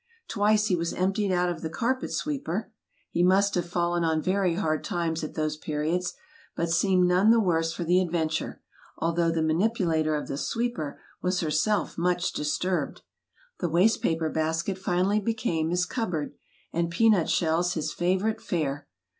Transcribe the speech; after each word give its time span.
Twice 0.27 0.65
he 0.65 0.75
was 0.75 0.93
emptied 0.93 1.31
out 1.31 1.49
of 1.51 1.61
the 1.61 1.69
carpet 1.69 2.09
sweeper 2.11 2.71
(he 3.11 3.21
must 3.21 3.53
have 3.53 3.69
fallen 3.69 4.03
on 4.03 4.19
very 4.19 4.55
hard 4.55 4.83
times 4.83 5.23
at 5.23 5.35
those 5.35 5.57
periods), 5.57 6.15
but 6.55 6.71
seemed 6.71 7.05
none 7.07 7.29
the 7.29 7.39
worse 7.39 7.71
for 7.71 7.83
the 7.83 7.99
adventure, 7.99 8.63
although 8.97 9.29
the 9.29 9.43
manipulator 9.43 10.15
of 10.15 10.27
the 10.27 10.39
sweeper 10.39 10.99
was 11.21 11.41
herself 11.41 11.99
much 11.99 12.33
disturbed. 12.33 13.03
The 13.59 13.69
waste 13.69 14.01
paper 14.01 14.31
basket 14.31 14.79
finally 14.79 15.19
became 15.19 15.69
his 15.69 15.85
cupboard, 15.85 16.33
and 16.73 16.89
peanut 16.89 17.29
shells 17.29 17.75
his 17.75 17.93
favorite 17.93 18.41
fare. 18.41 18.87